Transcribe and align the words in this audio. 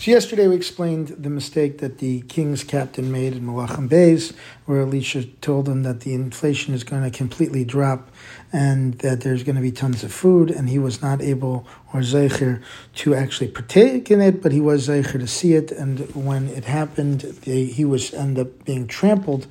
So 0.00 0.10
yesterday 0.12 0.48
we 0.48 0.56
explained 0.56 1.08
the 1.08 1.28
mistake 1.28 1.76
that 1.80 1.98
the 1.98 2.22
king's 2.22 2.64
captain 2.64 3.12
made 3.12 3.34
in 3.34 3.42
Malachim 3.42 3.86
Beis, 3.86 4.32
where 4.64 4.80
Elisha 4.80 5.24
told 5.42 5.68
him 5.68 5.82
that 5.82 6.00
the 6.00 6.14
inflation 6.14 6.72
is 6.72 6.84
going 6.84 7.02
to 7.02 7.10
completely 7.10 7.66
drop 7.66 8.10
and 8.50 8.94
that 9.00 9.20
there's 9.20 9.42
going 9.42 9.56
to 9.56 9.60
be 9.60 9.70
tons 9.70 10.02
of 10.02 10.10
food, 10.10 10.50
and 10.50 10.70
he 10.70 10.78
was 10.78 11.02
not 11.02 11.20
able 11.20 11.66
or 11.92 12.00
zeicher 12.00 12.62
to 12.94 13.14
actually 13.14 13.48
partake 13.48 14.10
in 14.10 14.22
it, 14.22 14.42
but 14.42 14.52
he 14.52 14.60
was 14.62 14.88
zeicher 14.88 15.18
to 15.20 15.26
see 15.26 15.52
it, 15.52 15.70
and 15.70 15.98
when 16.14 16.48
it 16.48 16.64
happened, 16.64 17.20
they, 17.20 17.66
he 17.66 17.84
was 17.84 18.14
end 18.14 18.38
up 18.38 18.64
being 18.64 18.86
trampled 18.86 19.46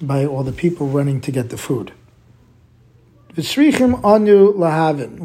by 0.00 0.26
all 0.26 0.42
the 0.42 0.50
people 0.50 0.88
running 0.88 1.20
to 1.20 1.30
get 1.30 1.50
the 1.50 1.56
food. 1.56 1.92
We 3.36 3.44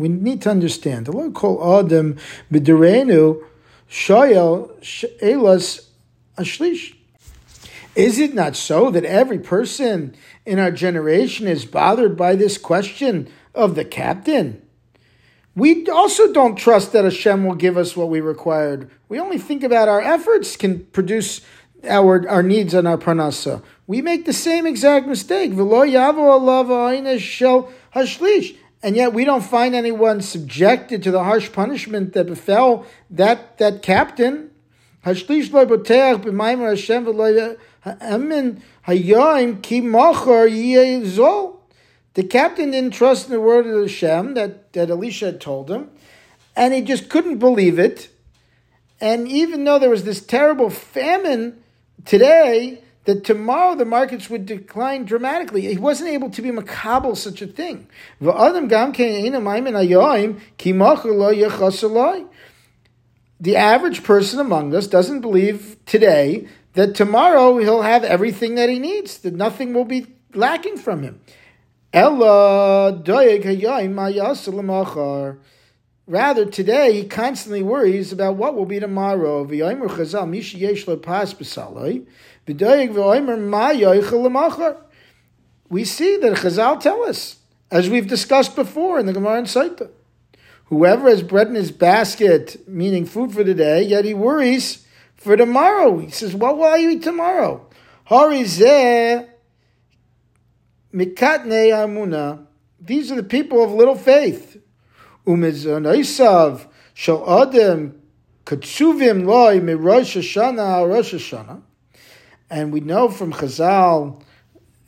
need 0.07 0.41
to 0.43 0.51
understand. 0.51 1.07
The 1.07 1.11
Lord 1.13 1.33
called 1.33 1.85
Adam 1.85 2.17
b'derenu 2.53 3.43
Shoyel 3.89 4.71
Elas 5.21 5.87
Ashlish. 6.37 6.95
Is 7.95 8.19
it 8.19 8.33
not 8.33 8.55
so 8.55 8.91
that 8.91 9.05
every 9.05 9.39
person 9.39 10.15
in 10.45 10.59
our 10.59 10.71
generation 10.71 11.47
is 11.47 11.65
bothered 11.65 12.15
by 12.15 12.35
this 12.35 12.57
question 12.57 13.27
of 13.55 13.75
the 13.75 13.85
captain? 13.85 14.61
We 15.55 15.87
also 15.87 16.31
don't 16.31 16.55
trust 16.55 16.93
that 16.93 17.03
Hashem 17.03 17.43
will 17.43 17.55
give 17.55 17.77
us 17.77 17.97
what 17.97 18.09
we 18.09 18.21
required. 18.21 18.91
We 19.09 19.19
only 19.19 19.39
think 19.39 19.63
about 19.63 19.87
our 19.87 20.01
efforts 20.01 20.55
can 20.55 20.85
produce 20.85 21.41
our, 21.83 22.29
our 22.29 22.43
needs 22.43 22.75
and 22.75 22.87
our 22.87 22.97
parnasa. 22.99 23.63
We 23.87 24.03
make 24.03 24.25
the 24.25 24.33
same 24.33 24.67
exact 24.67 25.07
mistake. 25.07 25.53
And 28.83 28.95
yet 28.95 29.13
we 29.13 29.25
don't 29.25 29.43
find 29.43 29.73
anyone 29.73 30.21
subjected 30.21 31.01
to 31.03 31.11
the 31.11 31.23
harsh 31.23 31.51
punishment 31.51 32.13
that 32.13 32.27
befell 32.27 32.85
that, 33.09 33.57
that 33.57 33.81
captain. 33.81 34.51
The 35.03 35.15
captain 42.23 42.71
didn't 42.71 42.93
trust 42.93 43.27
in 43.27 43.31
the 43.31 43.41
word 43.41 43.67
of 43.67 43.81
Hashem 43.81 44.33
that, 44.33 44.73
that 44.73 44.89
Elisha 44.89 45.27
had 45.27 45.41
told 45.41 45.69
him, 45.69 45.91
and 46.55 46.73
he 46.73 46.81
just 46.81 47.09
couldn't 47.09 47.37
believe 47.37 47.77
it. 47.77 48.09
And 48.99 49.27
even 49.27 49.63
though 49.63 49.77
there 49.77 49.91
was 49.91 50.03
this 50.03 50.21
terrible 50.21 50.71
famine 50.71 51.61
today, 52.05 52.81
that 53.07 53.23
tomorrow 53.23 53.73
the 53.73 53.85
markets 53.85 54.29
would 54.29 54.45
decline 54.45 55.05
dramatically. 55.05 55.61
He 55.61 55.77
wasn't 55.77 56.09
able 56.09 56.29
to 56.31 56.41
be 56.41 56.51
makabel 56.51 57.15
such 57.15 57.41
a 57.41 57.47
thing. 57.47 57.87
The 63.39 63.55
average 63.55 64.03
person 64.03 64.41
among 64.41 64.75
us 64.75 64.87
doesn't 64.87 65.21
believe 65.21 65.77
today 65.85 66.49
that 66.73 66.95
tomorrow 66.95 67.57
he'll 67.59 67.83
have 67.83 68.03
everything 68.03 68.55
that 68.55 68.67
he 68.67 68.77
needs, 68.77 69.19
that 69.19 69.33
nothing 69.33 69.73
will 69.73 69.85
be 69.85 70.07
lacking 70.33 70.75
from 70.75 71.01
him. 71.01 71.21
Rather, 76.09 76.45
today 76.45 76.93
he 76.93 77.07
constantly 77.07 77.63
worries 77.63 78.11
about 78.11 78.35
what 78.35 78.53
will 78.55 78.65
be 78.65 78.81
tomorrow. 78.81 79.45
We 82.47 82.53
see 82.55 82.87
that 86.17 86.37
Chazal 86.37 86.79
tell 86.79 87.03
us, 87.03 87.35
as 87.69 87.89
we've 87.89 88.07
discussed 88.07 88.55
before 88.55 88.99
in 88.99 89.05
the 89.05 89.11
Gemara 89.11 89.39
and 89.39 89.47
Sotah, 89.47 89.89
whoever 90.65 91.09
has 91.09 91.23
bread 91.23 91.47
in 91.47 91.55
his 91.55 91.71
basket, 91.71 92.65
meaning 92.67 93.05
food 93.05 93.33
for 93.33 93.43
the 93.43 93.53
day, 93.53 93.83
yet 93.83 94.05
he 94.05 94.13
worries 94.13 94.85
for 95.15 95.35
tomorrow. 95.35 95.97
He 95.97 96.09
says, 96.09 96.33
what 96.33 96.57
will 96.57 96.65
I 96.65 96.77
eat 96.77 97.03
tomorrow? 97.03 97.65
These 98.09 98.61
are 98.61 99.27
the 103.15 103.25
people 103.27 103.63
of 103.63 103.71
little 103.71 103.95
faith. 103.95 104.61
Umizonaisav 105.25 106.67
shal 106.93 107.43
adam 107.43 108.01
katsuvim 108.45 109.25
loy 109.25 109.59
mi 109.59 109.73
Rosh 109.73 110.15
Hashanah 110.15 110.89
Rosh 110.89 111.13
Hashanah. 111.13 111.63
And 112.49 112.71
we 112.71 112.79
know 112.79 113.09
from 113.09 113.33
Chazal, 113.33 114.21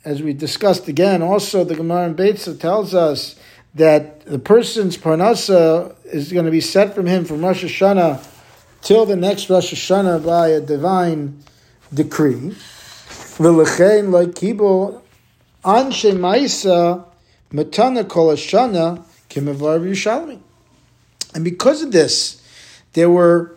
as 0.04 0.22
we 0.22 0.32
discussed 0.32 0.88
again, 0.88 1.22
also 1.22 1.62
the 1.62 1.74
Gemara 1.74 2.06
in 2.06 2.14
Beitza 2.14 2.58
tells 2.58 2.94
us 2.94 3.36
that 3.74 4.24
the 4.24 4.38
person's 4.38 4.96
parnasa 4.96 5.94
is 6.06 6.32
going 6.32 6.46
to 6.46 6.50
be 6.50 6.62
set 6.62 6.94
from 6.94 7.06
him 7.06 7.24
from 7.24 7.44
Rosh 7.44 7.64
Hashanah 7.64 8.26
till 8.80 9.04
the 9.04 9.16
next 9.16 9.50
Rosh 9.50 9.74
Hashanah 9.74 10.24
by 10.24 10.48
a 10.48 10.60
divine 10.60 11.42
decree. 11.92 12.56
V'lechein 13.36 14.10
kibo 14.32 15.02
anshe 15.62 16.12
ma'isa 16.12 17.04
matana 17.52 18.08
kol 18.08 18.28
Hashanah 18.28 19.04
kimevar. 19.28 20.40
And 21.34 21.44
because 21.44 21.82
of 21.82 21.92
this, 21.92 22.42
there 22.94 23.10
were 23.10 23.54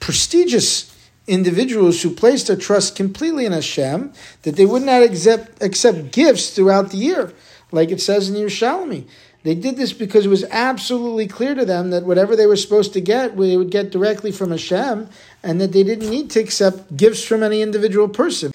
prestigious 0.00 0.91
individuals 1.32 2.02
who 2.02 2.10
placed 2.10 2.46
their 2.48 2.56
trust 2.56 2.94
completely 2.94 3.46
in 3.46 3.52
Hashem, 3.52 4.12
that 4.42 4.56
they 4.56 4.66
would 4.66 4.82
not 4.82 5.02
accept, 5.02 5.62
accept 5.62 6.12
gifts 6.12 6.50
throughout 6.50 6.90
the 6.90 6.98
year, 6.98 7.32
like 7.70 7.90
it 7.90 8.00
says 8.00 8.28
in 8.28 8.36
Yerushalmi. 8.36 9.06
They 9.44 9.56
did 9.56 9.76
this 9.76 9.92
because 9.92 10.26
it 10.26 10.28
was 10.28 10.44
absolutely 10.50 11.26
clear 11.26 11.54
to 11.54 11.64
them 11.64 11.90
that 11.90 12.04
whatever 12.04 12.36
they 12.36 12.46
were 12.46 12.56
supposed 12.56 12.92
to 12.92 13.00
get, 13.00 13.36
they 13.36 13.56
would 13.56 13.70
get 13.70 13.90
directly 13.90 14.30
from 14.30 14.50
Hashem, 14.50 15.08
and 15.42 15.60
that 15.60 15.72
they 15.72 15.82
didn't 15.82 16.10
need 16.10 16.30
to 16.30 16.40
accept 16.40 16.96
gifts 16.96 17.24
from 17.24 17.42
any 17.42 17.60
individual 17.60 18.08
person. 18.08 18.52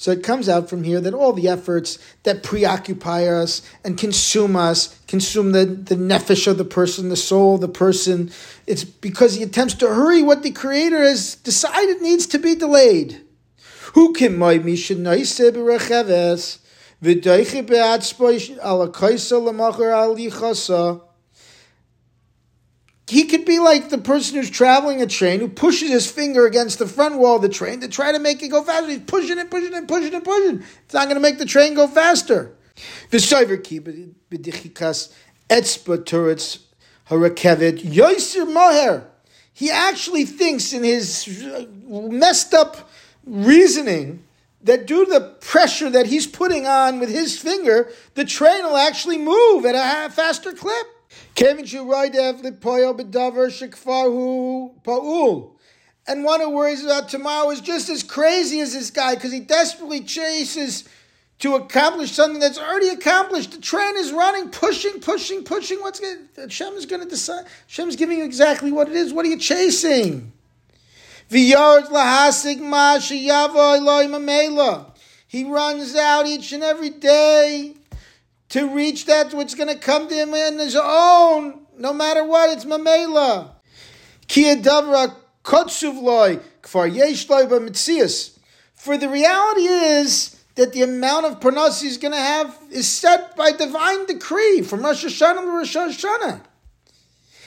So 0.00 0.10
it 0.12 0.22
comes 0.22 0.48
out 0.48 0.70
from 0.70 0.82
here 0.84 0.98
that 0.98 1.12
all 1.12 1.34
the 1.34 1.48
efforts 1.48 1.98
that 2.22 2.42
preoccupy 2.42 3.26
us 3.26 3.60
and 3.84 3.98
consume 3.98 4.56
us, 4.56 4.98
consume 5.06 5.52
the, 5.52 5.66
the 5.66 5.94
nefesh 5.94 6.46
of 6.46 6.56
the 6.56 6.64
person, 6.64 7.10
the 7.10 7.16
soul 7.16 7.56
of 7.56 7.60
the 7.60 7.68
person, 7.68 8.30
it's 8.66 8.82
because 8.82 9.34
he 9.34 9.42
attempts 9.42 9.74
to 9.74 9.88
hurry 9.88 10.22
what 10.22 10.42
the 10.42 10.52
Creator 10.52 11.02
has 11.02 11.34
decided 11.34 12.00
needs 12.00 12.26
to 12.28 12.38
be 12.38 12.54
delayed. 12.54 13.20
Who 13.92 14.14
can 14.14 14.38
my 14.38 14.56
be 23.50 23.58
like 23.58 23.90
the 23.90 23.98
person 23.98 24.36
who's 24.36 24.48
traveling 24.48 25.02
a 25.02 25.06
train 25.06 25.40
who 25.40 25.48
pushes 25.48 25.90
his 25.90 26.10
finger 26.10 26.46
against 26.46 26.78
the 26.78 26.86
front 26.86 27.18
wall 27.18 27.36
of 27.36 27.42
the 27.42 27.48
train 27.48 27.80
to 27.80 27.88
try 27.88 28.12
to 28.12 28.20
make 28.20 28.42
it 28.42 28.48
go 28.48 28.62
faster. 28.62 28.88
He's 28.88 29.00
pushing 29.00 29.38
it, 29.38 29.50
pushing 29.50 29.74
it, 29.74 29.88
pushing 29.88 30.14
it, 30.14 30.24
pushing. 30.24 30.62
It's 30.84 30.94
not 30.94 31.06
going 31.06 31.16
to 31.16 31.20
make 31.20 31.38
the 31.38 31.44
train 31.44 31.74
go 31.74 31.88
faster. 31.88 32.56
He 39.52 39.68
actually 39.68 40.24
thinks 40.24 40.72
in 40.72 40.84
his 40.84 41.42
uh, 41.44 41.66
messed 41.90 42.54
up 42.54 42.88
reasoning 43.26 44.22
that 44.62 44.86
due 44.86 45.04
to 45.04 45.10
the 45.10 45.20
pressure 45.40 45.90
that 45.90 46.06
he's 46.06 46.26
putting 46.26 46.68
on 46.68 47.00
with 47.00 47.08
his 47.08 47.36
finger, 47.36 47.90
the 48.14 48.24
train 48.24 48.62
will 48.62 48.76
actually 48.76 49.18
move 49.18 49.66
at 49.66 49.74
a 49.74 50.10
faster 50.12 50.52
clip. 50.52 50.86
And 56.06 56.22
one 56.22 56.40
who 56.40 56.50
worries 56.50 56.84
about 56.84 57.08
tomorrow 57.08 57.48
is 57.50 57.62
just 57.62 57.88
as 57.88 58.02
crazy 58.02 58.60
as 58.60 58.74
this 58.74 58.90
guy 58.90 59.14
because 59.14 59.32
he 59.32 59.40
desperately 59.40 60.02
chases 60.02 60.86
to 61.38 61.54
accomplish 61.54 62.12
something 62.12 62.40
that's 62.40 62.58
already 62.58 62.88
accomplished. 62.88 63.52
The 63.52 63.60
train 63.60 63.96
is 63.96 64.12
running, 64.12 64.50
pushing, 64.50 65.00
pushing, 65.00 65.42
pushing. 65.42 65.80
What's 65.80 65.98
going 65.98 66.28
Hashem 66.36 66.74
is 66.74 66.84
going 66.84 67.02
to 67.02 67.08
decide. 67.08 67.46
Hashem 67.68 67.88
is 67.88 67.96
giving 67.96 68.18
you 68.18 68.24
exactly 68.24 68.70
what 68.70 68.88
it 68.88 68.94
is. 68.94 69.14
What 69.14 69.24
are 69.24 69.30
you 69.30 69.38
chasing? 69.38 70.32
He 71.28 71.54
runs 75.44 75.96
out 75.96 76.26
each 76.26 76.52
and 76.52 76.62
every 76.62 76.90
day 76.90 77.76
to 78.50 78.68
reach 78.68 79.06
that 79.06 79.32
which 79.32 79.48
is 79.48 79.54
going 79.54 79.68
to 79.68 79.76
come 79.76 80.08
to 80.08 80.14
him 80.14 80.34
in 80.34 80.58
his 80.58 80.76
own, 80.76 81.66
no 81.78 81.92
matter 81.92 82.24
what, 82.24 82.50
it's 82.50 82.64
mamela. 82.64 83.52
For 88.74 88.96
the 88.96 89.08
reality 89.08 89.62
is 89.62 90.36
that 90.56 90.72
the 90.72 90.82
amount 90.82 91.26
of 91.26 91.40
parnassus 91.40 91.82
he's 91.82 91.98
going 91.98 92.12
to 92.12 92.18
have 92.18 92.58
is 92.70 92.88
set 92.88 93.36
by 93.36 93.52
divine 93.52 94.06
decree 94.06 94.62
from 94.62 94.82
Rosh 94.82 95.04
Hashanah 95.04 95.40
to 95.40 95.46
Rosh 95.46 95.76
Hashanah. 95.76 96.42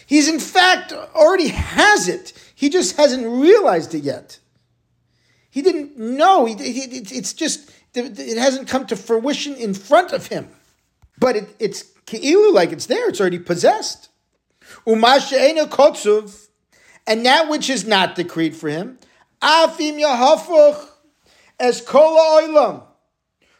He's 0.05 0.27
in 0.27 0.39
fact 0.39 0.91
already 0.91 1.49
has 1.49 2.07
it. 2.07 2.33
He 2.55 2.69
just 2.69 2.97
hasn't 2.97 3.25
realized 3.25 3.93
it 3.93 4.03
yet. 4.03 4.39
He 5.49 5.61
didn't 5.61 5.97
know. 5.97 6.47
It's 6.47 7.33
just, 7.33 7.71
it 7.93 8.37
hasn't 8.37 8.67
come 8.67 8.87
to 8.87 8.95
fruition 8.95 9.55
in 9.55 9.73
front 9.73 10.11
of 10.11 10.27
him. 10.27 10.49
But 11.19 11.35
it, 11.35 11.55
it's 11.59 11.83
ki'ilu, 12.05 12.53
like 12.53 12.71
it's 12.71 12.85
there, 12.85 13.09
it's 13.09 13.19
already 13.19 13.39
possessed. 13.39 14.09
Umashe'ena 14.87 15.67
kotzuv, 15.67 16.47
and 17.05 17.25
that 17.25 17.49
which 17.49 17.69
is 17.69 17.85
not 17.85 18.15
decreed 18.15 18.55
for 18.55 18.69
him, 18.69 18.97
afim 19.41 20.01
yahafuch, 20.01 20.87
as 21.59 21.81
kola 21.81 22.41
oilam, 22.41 22.83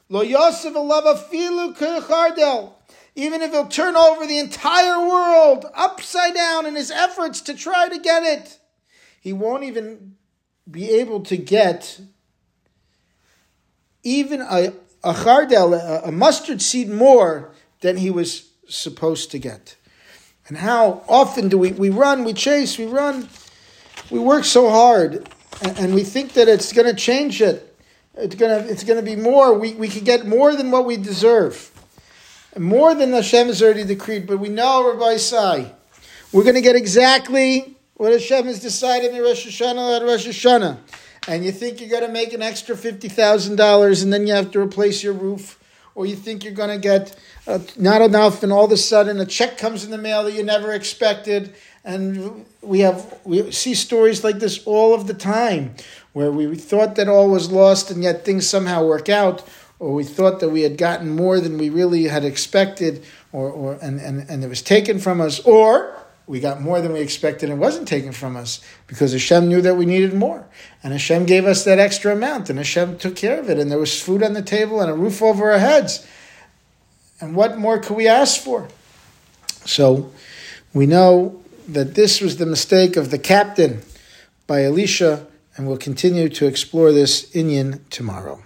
lo 0.10 0.22
yosef 0.22 0.76
alava 0.76 1.22
filu 1.32 1.78
kechardel, 1.78 2.74
even 3.16 3.42
if 3.42 3.52
he'll 3.52 3.68
turn 3.68 3.96
over 3.96 4.26
the 4.26 4.40
entire 4.40 5.00
world 5.00 5.66
upside 5.76 6.34
down 6.34 6.66
in 6.66 6.76
his 6.76 6.90
efforts 6.90 7.42
to 7.42 7.54
try 7.54 7.88
to 7.90 8.00
get 8.00 8.24
it, 8.24 8.60
he 9.22 9.32
won't 9.32 9.64
even 9.64 10.16
be 10.70 10.90
able 10.92 11.22
to 11.22 11.38
get 11.38 12.00
even 14.04 14.42
a, 14.42 14.74
a 15.04 15.14
chardel, 15.14 15.74
a, 16.08 16.12
mustard 16.12 16.62
seed 16.62 16.90
more 16.90 17.52
than 17.82 17.98
he 17.98 18.10
was 18.10 18.50
supposed 18.68 19.32
to 19.32 19.40
get. 19.40 19.76
And 20.48 20.58
how 20.58 21.04
often 21.08 21.50
do 21.50 21.58
we, 21.58 21.72
we 21.72 21.90
run, 21.90 22.24
we 22.24 22.34
chase, 22.34 22.78
we 22.78 22.86
run, 22.86 23.28
we 24.10 24.20
work 24.20 24.46
so 24.46 24.70
hard, 24.70 25.30
and, 25.62 25.78
and 25.78 25.94
we 25.96 26.04
think 26.04 26.34
that 26.34 26.48
it's 26.48 26.74
going 26.74 26.88
to 26.88 26.94
change 26.94 27.42
it. 27.42 27.70
It's 28.16 28.36
going 28.36 28.64
to 28.64 28.70
it's 28.70 28.84
to 28.84 29.02
be 29.02 29.16
more. 29.16 29.58
We, 29.58 29.74
we 29.74 29.88
could 29.88 30.06
get 30.06 30.26
more 30.28 30.56
than 30.56 30.70
what 30.72 30.86
we 30.86 30.98
deserve. 30.98 31.72
More 32.58 32.94
than 32.94 33.12
Hashem 33.12 33.48
has 33.48 33.64
already 33.64 33.84
decreed, 33.84 34.28
but 34.28 34.38
we 34.38 34.50
know, 34.50 34.92
Rabbi 34.92 35.18
Sai, 35.18 35.74
we're 36.32 36.44
going 36.44 36.56
to 36.56 36.62
get 36.62 36.76
exactly 36.76 37.73
what 37.96 38.12
Hashem 38.12 38.46
has 38.46 38.60
decided 38.60 39.14
in 39.14 39.22
Rosh 39.22 39.46
Hashanah 39.46 39.98
at 39.98 40.04
Rosh 40.04 40.28
Hashanah. 40.28 40.78
And 41.28 41.46
you 41.46 41.52
think 41.52 41.80
you're 41.80 41.90
going 41.90 42.06
to 42.06 42.12
make 42.12 42.34
an 42.34 42.42
extra 42.42 42.76
$50,000 42.76 44.04
and 44.04 44.14
then 44.14 44.28
you 44.28 44.34
have 44.34 44.52
to 44.52 44.60
replace 44.60 45.04
your 45.04 45.14
roof, 45.14 45.60
or 45.96 46.06
you 46.06 46.16
think 46.16 46.44
you're 46.44 46.54
going 46.54 46.70
to 46.70 46.80
get 46.80 47.16
uh, 47.48 47.60
not 47.78 48.02
enough, 48.02 48.44
and 48.44 48.52
all 48.52 48.66
of 48.66 48.72
a 48.72 48.78
sudden 48.78 49.20
a 49.20 49.26
check 49.26 49.58
comes 49.58 49.86
in 49.86 49.92
the 49.92 49.98
mail 49.98 50.24
that 50.24 50.34
you 50.34 50.44
never 50.44 50.74
expected. 50.74 51.54
And 51.86 52.46
we 52.62 52.80
have 52.80 53.20
we 53.26 53.52
see 53.52 53.76
stories 53.76 54.24
like 54.24 54.40
this 54.40 54.66
all 54.66 54.94
of 54.94 55.08
the 55.08 55.14
time, 55.14 55.76
where 56.14 56.32
we 56.32 56.56
thought 56.56 56.96
that 56.96 57.10
all 57.10 57.30
was 57.30 57.52
lost, 57.52 57.92
and 57.92 58.02
yet 58.02 58.24
things 58.24 58.48
somehow 58.48 58.86
work 58.86 59.10
out, 59.10 59.48
or 59.80 59.94
we 59.94 60.06
thought 60.06 60.40
that 60.40 60.50
we 60.50 60.62
had 60.62 60.78
gotten 60.78 61.10
more 61.10 61.42
than 61.42 61.58
we 61.58 61.70
really 61.70 62.06
had 62.06 62.24
expected, 62.24 63.04
or, 63.34 63.50
or 63.50 63.74
and, 63.82 64.00
and, 64.00 64.30
and 64.30 64.44
it 64.44 64.48
was 64.48 64.62
taken 64.62 64.98
from 64.98 65.20
us, 65.20 65.42
or 65.42 66.03
we 66.26 66.40
got 66.40 66.62
more 66.62 66.80
than 66.80 66.94
we 66.94 67.02
expected 67.02 67.50
and 67.50 67.60
wasn't 67.60 67.88
taken 67.88 68.14
from 68.14 68.38
us 68.38 68.62
because 68.88 69.12
Hashem 69.12 69.50
knew 69.50 69.62
that 69.62 69.76
we 69.76 69.86
needed 69.86 70.14
more. 70.14 70.48
And 70.82 70.94
Hashem 70.94 71.26
gave 71.26 71.46
us 71.46 71.66
that 71.66 71.80
extra 71.80 72.14
amount 72.14 72.50
and 72.50 72.58
Hashem 72.58 72.98
took 72.98 73.16
care 73.16 73.40
of 73.40 73.50
it. 73.50 73.60
And 73.60 73.70
there 73.70 73.80
was 73.80 74.02
food 74.02 74.24
on 74.24 74.34
the 74.34 74.42
table 74.42 74.80
and 74.80 74.90
a 74.90 74.94
roof 74.94 75.22
over 75.22 75.52
our 75.52 75.60
heads. 75.60 76.08
And 77.20 77.36
what 77.36 77.58
more 77.58 77.80
could 77.80 77.98
we 77.98 78.08
ask 78.08 78.42
for? 78.42 78.70
So 79.66 80.12
we 80.74 80.86
know 80.86 81.42
that 81.68 81.96
this 81.96 82.22
was 82.22 82.38
the 82.38 82.46
mistake 82.46 82.98
of 82.98 83.12
the 83.12 83.20
captain 83.20 83.82
by 84.48 84.64
Elisha, 84.64 85.28
and 85.56 85.68
we'll 85.68 85.78
continue 85.78 86.30
to 86.30 86.46
explore 86.46 86.92
this 86.92 87.32
inyan 87.32 87.80
tomorrow. 87.90 88.44